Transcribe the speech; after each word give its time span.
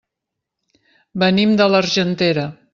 Venim 1.25 1.55
de 1.61 1.71
l'Argentera. 1.75 2.51